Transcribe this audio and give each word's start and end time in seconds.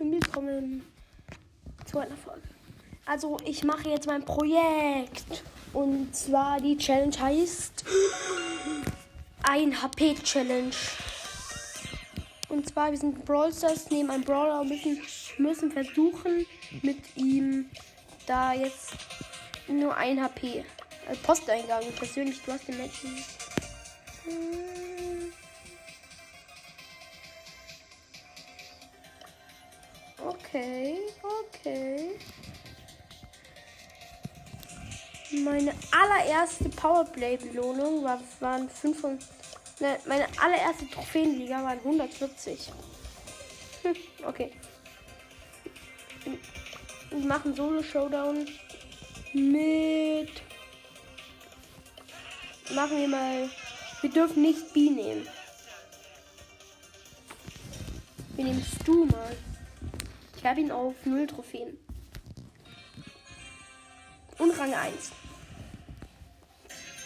Und 0.00 0.12
willkommen 0.12 0.82
zu 1.84 1.98
einer 1.98 2.16
Folge. 2.16 2.48
Also, 3.04 3.36
ich 3.44 3.64
mache 3.64 3.90
jetzt 3.90 4.06
mein 4.06 4.24
Projekt. 4.24 5.44
Und 5.74 6.16
zwar 6.16 6.58
die 6.58 6.78
Challenge 6.78 7.14
heißt 7.20 7.84
1 9.42 9.82
HP 9.82 10.14
Challenge. 10.14 10.70
Und 12.48 12.66
zwar, 12.66 12.90
wir 12.90 12.96
sind 12.96 13.26
Brawl 13.26 13.52
Stars, 13.52 13.90
nehmen 13.90 14.10
einen 14.10 14.24
Brawler 14.24 14.62
und 14.62 14.70
müssen, 14.70 15.02
müssen 15.36 15.70
versuchen, 15.70 16.46
mit 16.80 16.98
ihm 17.16 17.66
da 18.26 18.54
jetzt 18.54 18.92
nur 19.68 19.94
ein 19.94 20.22
HP. 20.22 20.64
Äh, 21.10 21.16
Posteingang. 21.22 21.84
Persönlich, 21.98 22.40
du 22.46 22.52
hast 22.52 22.66
den 22.66 22.78
Menschen. 22.78 23.10
Hm. 24.24 24.89
Okay, 30.52 30.98
okay. 31.22 32.18
Meine 35.44 35.72
allererste 35.92 36.68
Powerplay-Belohnung 36.70 38.02
war, 38.02 38.20
waren 38.40 38.68
500. 38.68 39.22
Ne, 39.78 39.98
meine 40.06 40.26
allererste 40.42 40.90
Trophäenliga 40.90 41.62
waren 41.62 41.78
140. 41.78 42.72
Hm, 43.82 43.94
okay. 44.26 44.50
Wir 47.10 47.26
machen 47.26 47.54
Solo-Showdown 47.54 48.44
mit. 49.32 50.42
Machen 52.74 52.98
wir 52.98 53.08
mal. 53.08 53.48
Wir 54.00 54.10
dürfen 54.10 54.42
nicht 54.42 54.72
B 54.72 54.90
nehmen. 54.90 55.28
Wir 58.34 58.44
nehmen 58.46 58.64
Stu 58.64 59.04
mal. 59.04 59.36
Ich 60.40 60.46
habe 60.46 60.58
ihn 60.58 60.70
auf 60.70 60.94
0 61.04 61.26
Trophäen. 61.26 61.76
Und 64.38 64.58
Rang 64.58 64.72
1. 64.72 65.12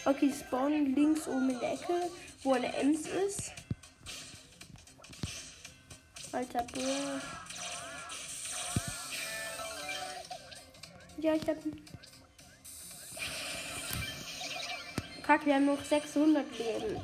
Okay, 0.05 0.31
spawnen 0.31 0.95
links 0.95 1.27
oben 1.27 1.49
in 1.49 1.59
der 1.59 1.73
Ecke, 1.73 2.09
wo 2.43 2.53
eine 2.53 2.73
Ems 2.77 3.01
ist. 3.07 3.51
Alter 6.31 6.63
Bro. 6.63 6.81
Ja, 11.17 11.33
ich 11.33 11.49
hab. 11.49 11.57
Kack, 15.23 15.45
wir 15.45 15.55
haben 15.55 15.65
noch 15.65 15.83
600 15.83 16.45
Leben. 16.57 17.01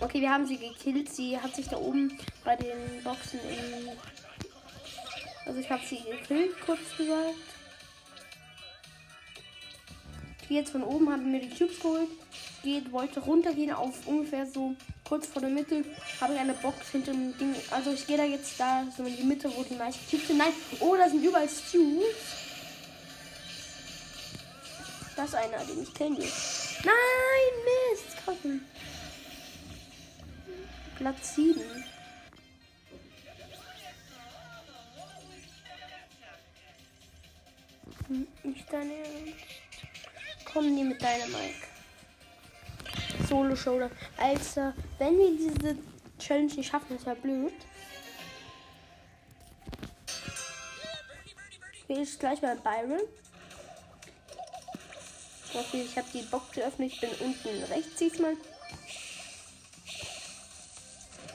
Okay, 0.00 0.22
wir 0.22 0.30
haben 0.30 0.46
sie 0.46 0.56
gekillt. 0.56 1.12
Sie 1.12 1.38
hat 1.38 1.54
sich 1.54 1.68
da 1.68 1.76
oben 1.76 2.18
bei 2.44 2.56
den 2.56 3.04
Boxen 3.04 3.40
in. 3.40 3.90
Also 5.48 5.60
ich 5.60 5.70
habe 5.70 5.82
sie 5.84 5.96
gekillt, 5.96 6.60
kurz 6.60 6.96
gesagt. 6.98 7.34
Jetzt 10.50 10.70
von 10.70 10.82
oben 10.82 11.10
haben 11.10 11.32
wir 11.32 11.40
die 11.40 11.48
Cubes 11.48 11.80
geholt. 11.80 12.08
Geht, 12.62 12.92
wollte 12.92 13.20
runtergehen 13.20 13.72
auf 13.72 14.06
ungefähr 14.06 14.44
so 14.44 14.76
kurz 15.08 15.26
vor 15.26 15.40
der 15.40 15.50
Mitte. 15.50 15.84
Habe 16.20 16.34
ich 16.34 16.40
eine 16.40 16.52
Box 16.52 16.90
hinter 16.90 17.12
dem 17.12 17.36
Ding. 17.38 17.54
Also 17.70 17.92
ich 17.92 18.06
gehe 18.06 18.18
da 18.18 18.24
jetzt 18.24 18.60
da 18.60 18.84
so 18.94 19.04
in 19.04 19.16
die 19.16 19.22
Mitte, 19.22 19.50
wo 19.56 19.62
die 19.62 19.74
meisten 19.74 20.04
Cubes 20.10 20.26
sind. 20.28 20.36
Nein, 20.36 20.52
oh, 20.80 20.94
da 20.96 21.08
sind 21.08 21.24
überall 21.24 21.48
Stews. 21.48 22.04
Das 25.16 25.30
ist 25.30 25.34
einer, 25.34 25.64
den 25.64 25.82
ich 25.82 25.94
kenne. 25.94 26.18
Nein, 26.18 27.54
Mist. 27.64 28.24
Kacken. 28.24 28.64
Platz 30.98 31.34
7. 31.36 31.60
dein 38.70 38.90
Ernst. 38.90 39.34
Komm 40.44 40.74
nie 40.74 40.84
mit 40.84 41.02
deiner 41.02 41.26
Mike. 41.26 41.66
Solo 43.28 43.54
Showdown. 43.54 43.90
Also, 44.16 44.72
wenn 44.98 45.18
wir 45.18 45.30
diese 45.36 45.76
Challenge 46.18 46.54
nicht 46.54 46.70
schaffen, 46.70 46.96
das 46.96 47.06
wäre 47.06 47.16
blöd. 47.16 47.52
Okay, 51.84 52.02
ist 52.02 52.20
gleich 52.20 52.40
bei 52.40 52.54
Byron. 52.54 53.00
Okay, 55.54 55.82
ich 55.82 55.96
habe 55.96 56.08
die 56.12 56.22
Box 56.22 56.52
geöffnet. 56.52 56.92
Ich 56.92 57.00
bin 57.00 57.10
unten 57.20 57.62
rechts 57.64 57.96
diesmal. 57.96 58.36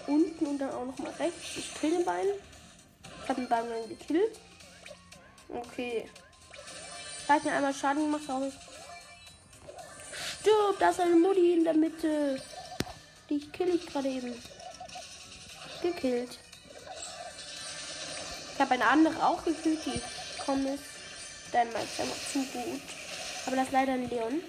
Unten 0.05 0.45
und 0.45 0.59
dann 0.59 0.71
auch 0.71 0.85
noch 0.85 0.97
mal 1.00 1.11
rechts. 1.13 1.57
Ich 1.57 1.73
kill 1.75 1.91
den 1.91 2.05
Bein. 2.05 2.27
Ich 3.23 3.29
habe 3.29 3.41
den 3.41 3.50
Byron 3.50 3.89
gekillt. 3.89 4.39
Okay. 5.50 6.09
Er 7.28 7.35
hat 7.35 7.45
mir 7.45 7.53
einmal 7.53 7.73
Schaden 7.73 8.03
gemacht, 8.03 8.25
glaube 8.25 8.47
ich. 8.47 8.53
Stirb, 10.39 10.78
da 10.79 10.89
ist 10.89 11.00
eine 11.00 11.16
Mutti 11.16 11.53
in 11.53 11.63
der 11.63 11.73
Mitte. 11.73 12.41
Die 13.29 13.39
kill 13.51 13.75
ich 13.75 13.88
gerade 13.88 14.09
eben. 14.09 14.34
Gekillt. 15.81 16.38
Ich 18.53 18.59
habe 18.59 18.73
eine 18.73 18.85
andere 18.85 19.25
auch 19.25 19.44
gekillt, 19.44 19.79
die 19.85 20.01
gekommen 20.38 20.67
ist. 20.67 20.83
Dein 21.51 21.72
Meister 21.72 22.03
noch 22.06 22.17
zu 22.31 22.39
gut. 22.51 22.81
Aber 23.45 23.56
das 23.56 23.67
ist 23.67 23.72
leider 23.73 23.94
ein 23.94 24.09
Leon. 24.09 24.41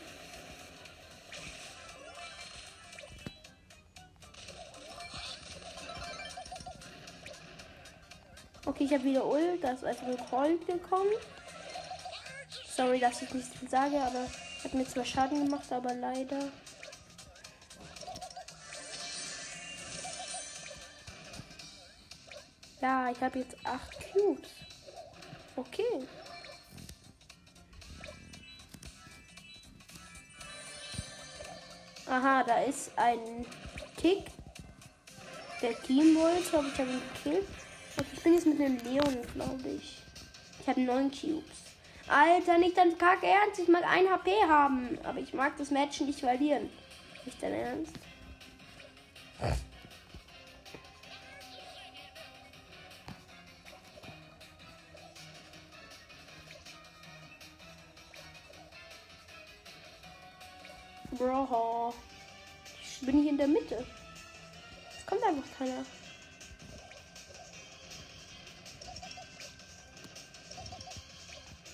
Okay, 8.66 8.84
ich 8.84 8.92
habe 8.92 9.04
wieder 9.04 9.24
Ult. 9.24 9.62
Das 9.62 9.78
ist 9.78 9.84
also 9.84 10.06
ein 10.06 10.26
Colt 10.28 10.66
gekommen. 10.66 11.12
Sorry, 12.76 12.98
dass 12.98 13.22
ich 13.22 13.32
nichts 13.32 13.70
sage, 13.70 14.00
aber 14.00 14.26
hat 14.64 14.74
mir 14.74 14.84
zwar 14.84 15.04
Schaden 15.04 15.44
gemacht, 15.44 15.70
aber 15.70 15.94
leider. 15.94 16.50
Ja, 22.80 23.10
ich 23.10 23.20
habe 23.20 23.38
jetzt 23.38 23.56
acht 23.64 24.12
Cubes. 24.12 24.50
Okay. 25.54 26.06
Aha, 32.06 32.42
da 32.42 32.62
ist 32.62 32.90
ein 32.96 33.46
Tick. 33.96 34.26
Der 35.62 35.80
Team 35.82 36.16
wollte, 36.16 36.58
aber 36.58 36.66
ich 36.66 36.78
habe 36.78 36.90
ihn 36.90 37.02
gekillt. 37.14 37.48
Ich 38.12 38.22
bin 38.22 38.34
jetzt 38.34 38.46
mit 38.46 38.58
dem 38.58 38.78
Leon, 38.78 39.22
glaube 39.32 39.68
ich. 39.68 40.02
Ich 40.60 40.68
habe 40.68 40.80
neun 40.80 41.10
Cubes. 41.10 41.73
Alter, 42.08 42.58
nicht 42.58 42.76
dein 42.76 42.96
Kack 42.98 43.22
Ernst. 43.22 43.60
Ich 43.60 43.68
mag 43.68 43.84
ein 43.84 44.08
HP 44.10 44.30
haben. 44.48 44.98
Aber 45.04 45.18
ich 45.18 45.32
mag 45.32 45.56
das 45.56 45.70
Match 45.70 46.00
nicht 46.00 46.20
verlieren. 46.20 46.70
Nicht 47.24 47.42
dein 47.42 47.54
Ernst. 47.54 47.92
Bro. 61.12 61.94
Ich 62.82 63.06
bin 63.06 63.22
hier 63.22 63.30
in 63.30 63.38
der 63.38 63.48
Mitte. 63.48 63.86
Es 64.98 65.06
kommt 65.06 65.22
einfach 65.22 65.58
keiner. 65.58 65.84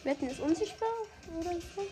Wetten 0.05 0.29
ist 0.31 0.41
unsichtbar 0.41 0.89
oder 1.39 1.53
so? 1.53 1.87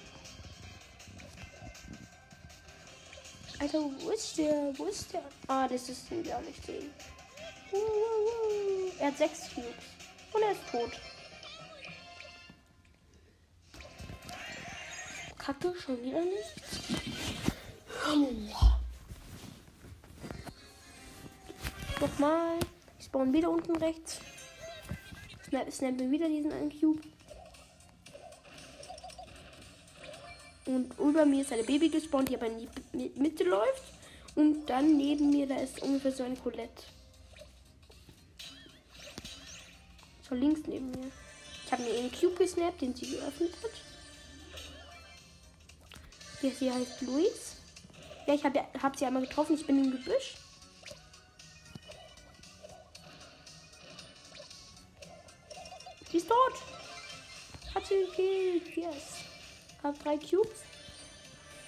Alter, 3.61 3.81
wo 4.01 4.11
ist 4.11 4.39
der? 4.39 4.73
Wo 4.77 4.87
ist 4.87 5.13
der? 5.13 5.23
Ah, 5.49 5.67
das 5.67 5.89
ist 5.89 6.11
ein 6.11 6.23
gar 6.23 6.41
nicht 6.43 6.65
sehen. 6.65 6.91
Er 8.99 9.09
hat 9.09 9.19
sechs 9.19 9.53
Cubes. 9.53 9.67
Und 10.33 10.43
er 10.43 10.53
ist 10.53 10.61
tot. 10.71 10.93
Kacke, 15.39 15.75
schon 15.79 16.03
wieder 16.03 16.25
nicht. 16.25 16.55
Nochmal. 22.01 22.59
Ich 22.99 23.07
spawn 23.07 23.33
wieder 23.33 23.51
unten 23.51 23.77
rechts. 23.77 24.21
Snap, 25.49 25.73
snap 25.73 25.97
mir 25.97 26.11
wieder 26.11 26.29
diesen 26.29 26.53
einen 26.53 26.71
Cube. 26.71 27.01
Und 30.69 30.99
über 30.99 31.25
mir 31.25 31.41
ist 31.41 31.51
eine 31.51 31.65
Baby 31.65 31.89
gespawnt, 31.89 32.29
die 32.29 32.37
aber 32.37 32.47
in 32.47 32.69
die 32.93 33.11
Mitte 33.17 33.43
läuft. 33.45 33.85
Und 34.35 34.67
dann 34.67 34.99
neben 34.99 35.31
mir, 35.31 35.47
da 35.47 35.57
ist 35.57 35.81
ungefähr 35.83 36.13
so 36.13 36.25
ein 36.25 36.39
Colette. 36.39 36.83
So 40.29 40.35
links 40.35 40.61
neben 40.67 40.91
mir. 40.91 41.11
Ich 41.65 41.73
habe 41.73 41.83
mir 41.83 41.99
einen 41.99 42.13
Cube 42.13 42.37
gesnappt, 42.37 42.83
den 42.83 42.95
sie 42.95 43.13
geöffnet 43.13 43.53
hat. 43.63 43.71
Hier, 46.43 46.51
sie 46.51 46.71
heißt 46.71 47.01
Luis. 47.01 47.57
Ja, 48.27 48.35
ich 48.35 48.45
habe 48.45 48.63
hab 48.83 48.95
sie 48.95 49.07
einmal 49.07 49.23
getroffen. 49.23 49.55
Ich 49.55 49.67
bin 49.67 49.83
im 49.83 49.91
Gebüsch. 49.91 50.35
Sie 56.11 56.19
ist 56.19 56.29
tot. 56.29 56.53
Hat 57.75 57.87
sie 57.87 58.05
gekillt. 58.05 58.77
Yes. 58.77 59.18
Hab 59.83 60.03
drei 60.03 60.17
Cubes. 60.17 60.61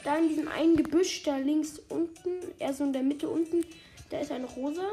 Da 0.03 0.17
in 0.17 0.29
diesem 0.29 0.49
einen 0.49 0.77
Gebüsch, 0.77 1.23
da 1.23 1.37
links 1.37 1.79
unten, 1.89 2.59
eher 2.59 2.73
so 2.73 2.85
in 2.85 2.93
der 2.93 3.03
Mitte 3.03 3.29
unten, 3.29 3.65
da 4.09 4.19
ist 4.21 4.33
ein 4.33 4.45
rosa. 4.45 4.89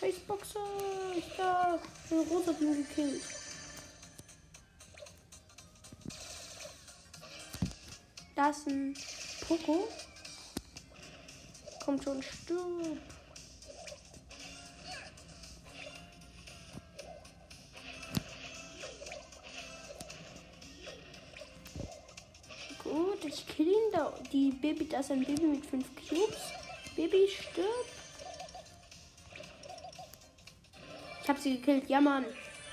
Scheißboxer. 0.00 0.60
Ich 1.16 1.36
da. 1.36 1.78
Ein 2.10 2.18
rosa 2.30 2.52
ihn 2.60 2.86
gekillt. 2.86 3.22
Da 8.34 8.50
ist 8.50 8.66
ein 8.68 8.94
Poco. 9.46 9.88
Kommt 11.84 12.04
schon, 12.04 12.22
stirb. 12.22 12.98
Die 24.32 24.50
Baby, 24.50 24.88
da 24.88 25.00
ist 25.00 25.10
ein 25.10 25.24
Baby 25.24 25.46
mit 25.46 25.66
fünf 25.66 25.86
Cubes. 25.96 26.52
Baby 26.96 27.28
stirbt. 27.28 27.68
Ich 31.22 31.28
habe 31.28 31.40
sie 31.40 31.56
gekillt. 31.56 31.88
Ja, 31.88 32.00
Mann. 32.00 32.24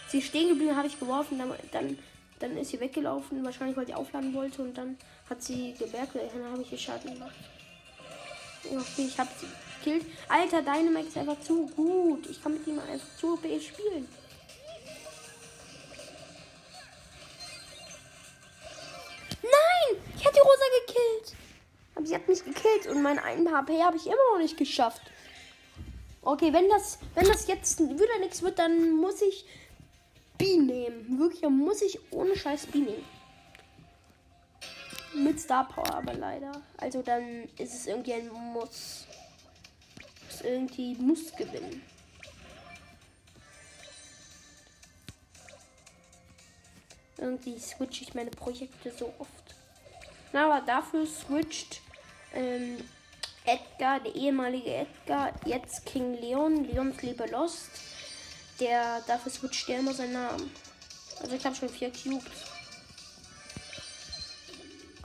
Sie 0.08 0.20
ist 0.20 0.28
stehen 0.28 0.50
geblieben, 0.50 0.76
habe 0.76 0.88
ich 0.88 1.00
geworfen. 1.00 1.38
Dann, 1.38 1.52
dann, 1.72 1.98
dann 2.40 2.58
ist 2.58 2.72
sie 2.72 2.80
weggelaufen. 2.80 3.44
Wahrscheinlich, 3.44 3.76
weil 3.76 3.88
sie 3.88 3.94
aufladen 3.94 4.34
wollte. 4.34 4.62
Und 4.62 4.78
dann 4.78 4.98
hat 5.30 5.42
sie 5.42 5.74
gemerkt. 5.74 6.16
Dann 6.16 6.52
habe 6.52 6.62
ich 6.62 6.72
ihr 6.72 6.78
Schaden 6.78 7.14
gemacht. 7.14 7.36
Okay, 8.66 9.08
ich 9.08 9.20
habe 9.20 9.30
sie 9.40 9.48
gekillt. 9.84 10.06
Alter, 10.30 10.62
Dynamax 10.62 11.08
ist 11.08 11.18
einfach 11.18 11.40
zu 11.42 11.68
gut. 11.68 12.30
Ich 12.30 12.42
kann 12.42 12.54
mit 12.54 12.66
ihm 12.66 12.80
einfach 12.80 13.08
zu 13.18 13.34
OP 13.34 13.42
spielen. 13.42 14.08
Mein 23.04 23.20
1 23.20 23.52
HP 23.52 23.84
habe 23.84 23.98
ich 23.98 24.08
immer 24.08 24.16
noch 24.32 24.40
nicht 24.40 24.58
geschafft. 24.58 25.02
Okay, 26.22 26.54
wenn 26.54 26.70
das, 26.70 27.00
wenn 27.16 27.28
das 27.28 27.48
jetzt 27.48 27.80
wieder 27.80 28.18
nichts 28.20 28.42
wird, 28.42 28.58
dann 28.58 28.92
muss 28.92 29.22
ich 29.22 29.46
B 30.38 30.58
nehmen. 30.58 31.20
Wirklich, 31.20 31.42
dann 31.42 31.58
muss 31.58 31.82
ich 31.82 32.00
ohne 32.12 32.36
Scheiß 32.36 32.68
B 32.68 32.80
nehmen. 32.80 33.06
Mit 35.16 35.40
Star 35.40 35.68
Power 35.68 35.94
aber 35.94 36.14
leider. 36.14 36.52
Also 36.78 37.02
dann 37.02 37.44
ist 37.58 37.74
es 37.74 37.88
irgendwie 37.88 38.14
ein 38.14 38.30
Muss. 38.30 39.06
Es 40.30 40.42
irgendwie 40.42 40.96
muss 40.96 41.36
gewinnen. 41.36 41.84
Irgendwie 47.18 47.60
switche 47.60 48.04
ich 48.04 48.14
meine 48.16 48.32
Projekte 48.32 48.92
so 48.92 49.14
oft. 49.20 49.56
Na, 50.32 50.46
aber 50.46 50.66
dafür 50.66 51.06
switcht 51.06 51.82
ähm, 52.34 52.78
Edgar, 53.46 54.00
der 54.00 54.16
ehemalige 54.16 54.74
Edgar, 54.74 55.34
jetzt 55.46 55.86
King 55.86 56.14
Leon, 56.14 56.64
Leons 56.66 57.02
Liebe 57.02 57.26
Lost. 57.26 57.70
Der 58.60 59.02
dafür 59.08 59.32
switcht 59.32 59.68
der 59.68 59.80
immer 59.80 59.94
seinen 59.94 60.14
Namen. 60.14 60.52
Also 61.20 61.36
ich 61.36 61.46
habe 61.46 61.56
schon 61.56 61.70
vier 61.70 61.92
Cubes. 61.92 62.46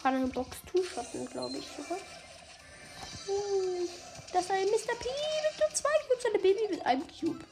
Kann 0.02 0.14
eine 0.14 0.26
Box 0.28 0.58
zuschaffen, 0.70 1.28
glaube 1.30 1.58
ich 1.58 1.66
sogar. 1.66 1.98
Hm, 3.26 3.88
das 4.32 4.44
ist 4.44 4.50
ein 4.50 4.66
Mr. 4.66 4.94
P 4.98 5.08
mit 5.08 5.60
nur 5.60 5.74
zwei 5.74 5.88
Cubes, 6.06 6.24
eine 6.26 6.38
Baby 6.38 6.68
mit 6.70 6.86
einem 6.86 7.04
Cube. 7.08 7.44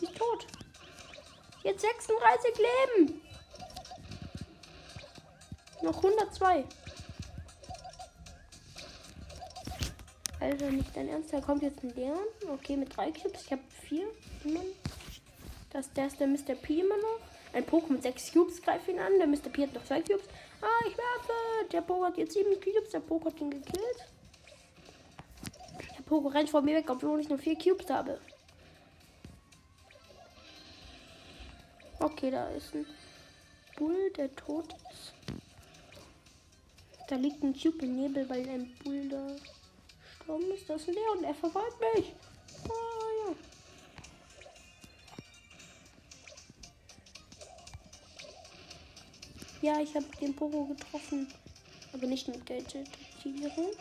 Die 0.00 0.04
ist 0.04 0.16
tot. 0.16 0.46
Jetzt 1.64 1.80
36 1.82 2.54
Leben. 2.56 3.29
Noch 5.82 5.96
102. 5.96 6.64
Also 10.40 10.64
nicht 10.70 10.96
dein 10.96 11.08
Ernst, 11.08 11.32
da 11.32 11.40
kommt 11.40 11.62
jetzt 11.62 11.82
ein 11.82 11.90
Leon. 11.90 12.18
Okay, 12.52 12.76
mit 12.76 12.96
drei 12.96 13.12
Cubes. 13.12 13.44
Ich 13.44 13.52
habe 13.52 13.62
vier. 13.82 14.06
Das, 15.70 15.92
der 15.92 16.06
ist 16.06 16.18
der 16.18 16.26
Mr. 16.26 16.54
P 16.54 16.80
immer 16.80 16.96
noch. 16.96 17.20
Ein 17.52 17.64
Pokémon 17.64 17.92
mit 17.92 18.02
sechs 18.02 18.32
Cubes 18.32 18.62
greift 18.62 18.88
ihn 18.88 18.98
an. 18.98 19.18
Der 19.18 19.26
Mr. 19.26 19.50
P 19.50 19.62
hat 19.62 19.74
noch 19.74 19.84
zwei 19.84 20.00
Cubes. 20.00 20.24
Ah, 20.62 20.86
ich 20.88 20.96
werfe. 20.96 21.68
Der 21.72 21.82
Poké 21.82 22.06
hat 22.06 22.16
jetzt 22.16 22.34
sieben 22.34 22.58
Cubes. 22.60 22.90
Der 22.90 23.00
Poké 23.00 23.26
hat 23.26 23.40
ihn 23.40 23.50
gekillt. 23.50 24.04
Der 25.96 26.02
Poké 26.02 26.34
rennt 26.34 26.50
vor 26.50 26.62
mir 26.62 26.76
weg, 26.76 26.88
obwohl 26.88 27.20
ich 27.20 27.28
nur 27.28 27.38
vier 27.38 27.56
Cubes 27.56 27.90
habe. 27.90 28.18
Okay, 31.98 32.30
da 32.30 32.48
ist 32.48 32.74
ein 32.74 32.86
Bull, 33.76 34.10
der 34.16 34.34
tot 34.34 34.74
ist. 34.90 35.19
Da 37.10 37.16
liegt 37.16 37.42
ein 37.42 37.52
Cube 37.52 37.86
im 37.86 37.96
Nebel, 37.96 38.28
weil 38.28 38.48
ein 38.48 38.72
da 39.10 39.36
gestorben 40.06 40.52
ist. 40.52 40.70
Das 40.70 40.82
ist 40.82 40.94
Leon, 40.94 41.24
er 41.24 41.34
verfolgt 41.34 41.76
mich. 41.96 42.14
Oh, 42.68 43.32
ja. 49.60 49.74
Ja, 49.74 49.80
ich 49.80 49.92
habe 49.96 50.06
den 50.20 50.36
Pogo 50.36 50.66
getroffen. 50.66 51.26
Aber 51.92 52.06
nicht 52.06 52.28
mit 52.28 52.46
Gadget-Aktivierung. 52.46 53.72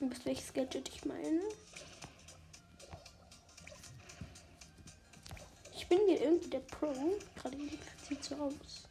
Du 0.00 0.10
wisst, 0.10 0.26
welches 0.26 0.52
Gadget 0.52 0.90
ich 0.90 1.06
meine. 1.06 1.40
Ich 5.74 5.88
bin 5.88 6.00
hier 6.06 6.20
irgendwie 6.20 6.50
der 6.50 6.60
Pro. 6.60 6.92
Gerade 7.34 7.56
sieht 8.06 8.22
so 8.22 8.34
aus. 8.34 8.87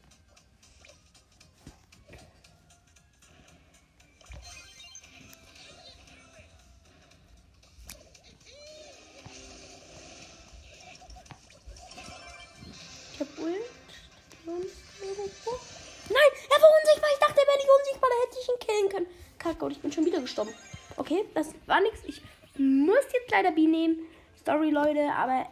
Und 19.68 19.74
ich 19.74 19.82
bin 19.82 19.92
schon 19.92 20.06
wieder 20.06 20.22
gestorben. 20.22 20.52
Okay, 20.96 21.26
das 21.34 21.54
war 21.66 21.82
nichts. 21.82 22.00
Ich 22.06 22.22
muss 22.58 23.04
jetzt 23.14 23.30
leider 23.32 23.52
B 23.52 23.68
nehmen. 23.68 23.98
Story, 24.40 24.70
Leute, 24.70 25.12
aber 25.14 25.46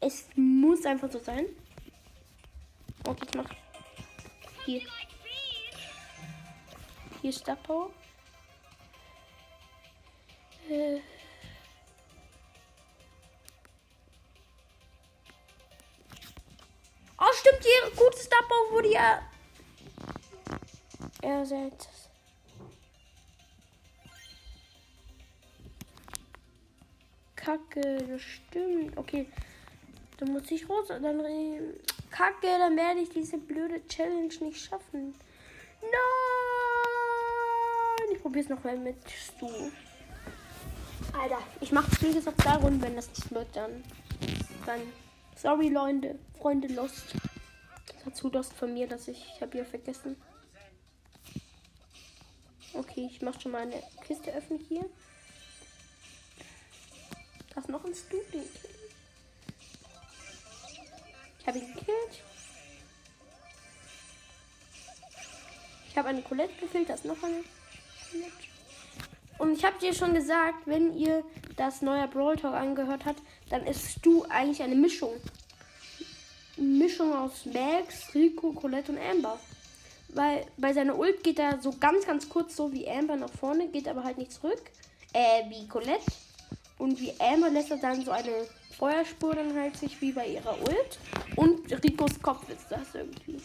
es 0.00 0.28
muss 0.36 0.84
einfach 0.84 1.10
so 1.10 1.18
sein. 1.18 1.46
Okay, 3.06 3.26
ich 3.26 3.34
mach 3.34 3.48
hier. 4.66 4.82
Hier 7.22 7.30
ist 7.30 7.38
Star 7.38 7.56
Power. 7.56 7.90
Äh. 10.68 11.00
Oh, 17.18 17.32
stimmt, 17.32 17.64
ihr 17.64 17.96
gutes 17.96 18.24
Star 18.24 18.42
Power 18.46 18.72
wurde 18.72 18.92
ja 18.92 19.22
ersetzt. 21.22 21.93
Kacke, 27.54 27.98
das 28.08 28.20
stimmt. 28.20 28.96
Okay. 28.96 29.26
Dann 30.18 30.32
muss 30.32 30.50
ich 30.50 30.68
rosa. 30.68 30.98
Dann. 30.98 31.20
Kacke, 32.10 32.46
dann 32.58 32.76
werde 32.76 33.00
ich 33.00 33.10
diese 33.10 33.38
blöde 33.38 33.86
Challenge 33.86 34.34
nicht 34.40 34.64
schaffen. 34.64 35.14
Nein! 35.80 35.90
Ich 38.12 38.20
probiere 38.20 38.44
es 38.44 38.50
noch 38.50 38.62
mal 38.64 38.76
mit 38.76 38.96
Stu. 39.10 39.48
Alter, 41.12 41.38
ich 41.60 41.72
mache 41.72 41.94
Spiel 41.94 42.14
jetzt 42.14 42.28
auf 42.28 42.36
zwei 42.36 42.56
Runden. 42.56 42.82
Wenn 42.82 42.96
das 42.96 43.08
nicht 43.08 43.30
wird, 43.32 43.54
dann. 43.54 43.84
Dann. 44.66 44.80
Sorry, 45.36 45.68
Leute. 45.68 46.18
Freunde 46.38 46.68
Lost. 46.68 47.14
Das 47.86 48.06
hat 48.06 48.16
zu 48.16 48.30
Lost 48.30 48.52
von 48.54 48.72
mir, 48.74 48.88
dass 48.88 49.08
ich. 49.08 49.32
Ich 49.34 49.40
habe 49.40 49.58
ja 49.58 49.64
vergessen. 49.64 50.16
Okay, 52.72 53.08
ich 53.10 53.22
mache 53.22 53.40
schon 53.40 53.52
mal 53.52 53.62
eine 53.62 53.80
Kiste 54.04 54.32
öffnen 54.34 54.58
hier. 54.68 54.84
Noch 57.74 57.84
ein 57.84 57.92
Stu, 57.92 58.18
den 58.32 58.42
kill 58.54 58.70
ich. 61.40 61.44
Habe 61.44 61.58
ihn 61.58 61.66
gekillt. 61.74 62.22
Ich 65.88 65.98
habe 65.98 66.10
eine 66.10 66.22
Colette 66.22 66.54
gekillt, 66.60 66.88
da 66.88 66.94
ist 66.94 67.04
noch 67.04 67.20
eine 67.20 67.42
Colette. 68.12 68.32
Und 69.38 69.58
ich 69.58 69.64
habe 69.64 69.76
dir 69.80 69.92
schon 69.92 70.14
gesagt, 70.14 70.64
wenn 70.66 70.96
ihr 70.96 71.24
das 71.56 71.82
neue 71.82 72.06
Brawl 72.06 72.36
Talk 72.36 72.54
angehört 72.54 73.06
habt, 73.06 73.20
dann 73.50 73.66
ist 73.66 73.98
Stu 73.98 74.22
eigentlich 74.28 74.62
eine 74.62 74.76
Mischung. 74.76 75.14
Mischung 76.56 77.12
aus 77.12 77.44
Max, 77.46 78.14
Rico, 78.14 78.52
Colette 78.52 78.92
und 78.92 78.98
Amber. 78.98 79.36
weil 80.10 80.46
bei 80.58 80.72
seiner 80.72 80.96
Ult 80.96 81.24
geht 81.24 81.40
er 81.40 81.60
so 81.60 81.72
ganz, 81.72 82.06
ganz 82.06 82.28
kurz 82.28 82.54
so 82.54 82.72
wie 82.72 82.88
Amber 82.88 83.16
nach 83.16 83.32
vorne, 83.32 83.66
geht 83.66 83.88
aber 83.88 84.04
halt 84.04 84.18
nicht 84.18 84.30
zurück. 84.32 84.62
Äh, 85.12 85.50
wie 85.50 85.66
Colette. 85.66 86.04
Und 86.84 87.00
wie 87.00 87.18
Amber 87.18 87.48
lässt 87.48 87.70
er 87.70 87.78
dann 87.78 88.04
so 88.04 88.10
eine 88.10 88.46
Feuerspur 88.76 89.34
dann 89.34 89.58
halt 89.58 89.74
sich 89.74 89.98
wie 90.02 90.12
bei 90.12 90.26
ihrer 90.26 90.60
Ult. 90.60 90.98
Und 91.34 91.72
Ricos 91.82 92.20
Kopf 92.20 92.46
ist 92.50 92.66
das 92.68 92.94
irgendwie. 92.94 93.40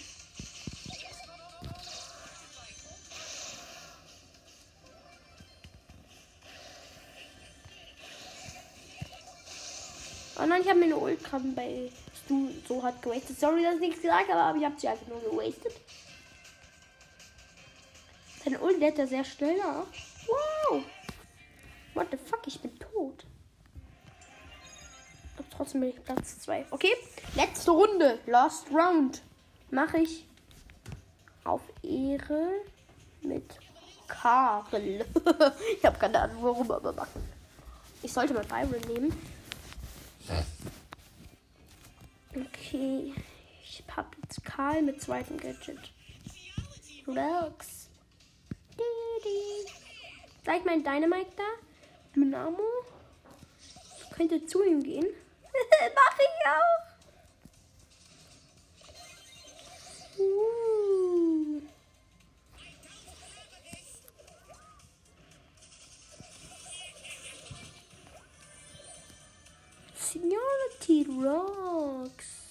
Oh 10.37 10.45
nein, 10.45 10.61
ich 10.61 10.67
habe 10.67 10.79
mir 10.79 10.85
eine 10.87 10.97
Ult 10.97 11.23
gerade 11.23 11.47
bei 11.55 11.89
Stu 12.25 12.49
so 12.67 12.83
hat 12.83 13.01
gewastet. 13.01 13.39
Sorry, 13.39 13.63
dass 13.63 13.75
ich 13.75 13.79
nichts 13.79 14.01
gesagt 14.01 14.27
habe, 14.27 14.41
aber 14.41 14.57
ich 14.57 14.65
habe 14.65 14.77
sie 14.77 14.89
einfach 14.89 15.07
nur 15.07 15.21
gewastet. 15.21 15.79
Seine 18.43 18.59
Ult 18.59 18.79
lädt 18.81 18.99
er 18.99 19.07
sehr 19.07 19.23
schnell 19.23 19.55
nach. 19.59 19.85
Wow! 20.27 20.83
What 21.99 22.11
the 22.11 22.17
fuck, 22.17 22.47
ich 22.47 22.61
bin 22.61 22.71
tot. 22.79 23.25
Aber 25.37 25.49
trotzdem 25.49 25.81
bin 25.81 25.89
ich 25.89 26.01
Platz 26.05 26.39
2. 26.39 26.67
Okay, 26.71 26.93
letzte 27.35 27.71
Runde. 27.71 28.19
Last 28.25 28.67
Round. 28.71 29.21
Mache 29.69 29.97
ich 29.97 30.25
auf 31.43 31.59
Ehre 31.83 32.61
mit 33.21 33.43
Karl. 34.07 34.63
ich 35.77 35.85
habe 35.85 35.99
keine 35.99 36.21
Ahnung 36.21 36.41
warum, 36.41 36.71
aber 36.71 36.93
machen. 36.93 37.21
Ich 38.01 38.13
sollte 38.13 38.33
mal 38.33 38.45
Byron 38.45 38.79
nehmen. 38.87 39.21
Okay. 42.33 43.13
Ich 43.61 43.83
hab 43.93 44.15
jetzt 44.23 44.45
Karl 44.45 44.83
mit 44.83 45.01
zweitem 45.01 45.35
Gadget. 45.35 45.91
Relax. 47.05 47.89
Zeig 50.45 50.65
mein 50.65 50.81
Dynamite 50.81 51.31
da. 51.35 51.68
Dynamo. 52.15 52.63
Ich 54.01 54.09
könnte 54.15 54.45
zu 54.45 54.63
ihm 54.63 54.83
gehen. 54.83 55.07
Mach 55.95 56.17
ich 56.19 56.47
auch. 56.47 56.89
Uh. 60.19 61.61
Seniority 69.95 71.05
rocks. 71.23 72.48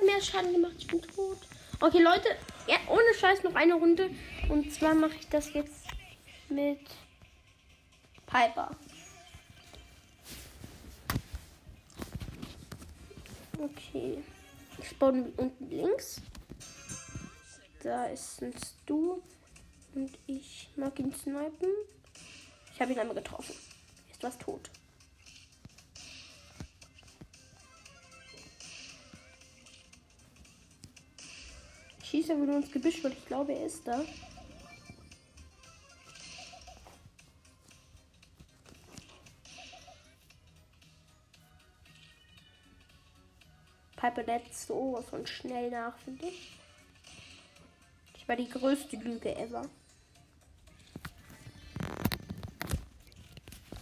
Hat 0.00 0.06
mehr 0.06 0.20
Schaden 0.20 0.52
gemacht. 0.52 0.74
Ich 0.78 0.86
bin 0.86 1.02
tot. 1.02 1.38
Okay, 1.80 2.02
Leute. 2.02 2.28
Ja, 2.66 2.76
ohne 2.88 3.14
Scheiß 3.18 3.42
noch 3.42 3.54
eine 3.54 3.74
Runde. 3.74 4.10
Und 4.48 4.72
zwar 4.72 4.94
mache 4.94 5.14
ich 5.18 5.28
das 5.28 5.52
jetzt 5.52 5.86
mit 6.48 6.80
Piper. 8.26 8.70
Okay. 13.58 14.22
Ich 14.78 14.88
spawn 14.88 15.32
unten 15.36 15.70
links. 15.70 16.20
Da 17.82 18.06
ist 18.06 18.42
ein 18.42 18.54
Stu. 18.54 19.20
Und 19.94 20.18
ich 20.26 20.68
mag 20.76 20.98
ihn 20.98 21.12
snipen. 21.14 21.68
Ich 22.72 22.80
habe 22.80 22.92
ihn 22.92 22.98
einmal 22.98 23.16
getroffen. 23.16 23.54
Ist 24.10 24.22
was 24.22 24.38
tot. 24.38 24.70
Ich 32.12 32.16
schieße 32.18 32.32
aber 32.32 32.44
nur 32.44 32.56
ins 32.56 32.72
Gebüsch, 32.72 33.04
weil 33.04 33.12
ich 33.12 33.24
glaube, 33.24 33.52
er 33.52 33.66
ist 33.66 33.86
da. 33.86 34.04
Piper 43.94 44.24
lädt 44.24 44.52
so 44.52 45.00
von 45.08 45.24
schnell 45.24 45.70
nach, 45.70 45.96
finde 45.98 46.26
ich. 46.26 46.58
Ich 48.16 48.26
war 48.26 48.34
die 48.34 48.48
größte 48.48 48.96
Lüge 48.96 49.36
ever. 49.36 49.62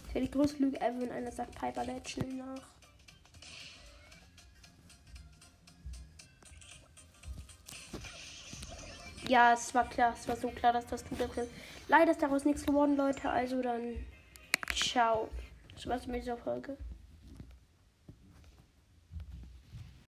Ich 0.07 0.13
wäre 0.13 0.25
die 0.25 0.31
größte 0.31 0.61
Lüge 0.61 0.79
ever, 0.79 1.01
wenn 1.01 1.11
einer 1.11 1.31
sagt, 1.31 1.55
Piper 1.55 1.83
lädt 1.83 2.07
schnell 2.07 2.33
nach. 2.33 2.78
Ja, 9.29 9.53
es 9.53 9.75
war 9.75 9.87
klar, 9.87 10.15
es 10.19 10.27
war 10.27 10.35
so 10.35 10.49
klar, 10.49 10.73
dass 10.73 10.87
das 10.87 11.03
tut. 11.03 11.19
Leider 11.87 12.11
ist 12.11 12.23
daraus 12.23 12.45
nichts 12.45 12.65
geworden, 12.65 12.97
Leute. 12.97 13.29
Also 13.29 13.61
dann, 13.61 13.95
ciao. 14.73 15.29
Das 15.75 15.85
war's 15.85 16.07
mit 16.07 16.23
dieser 16.23 16.35
Folge. 16.35 16.75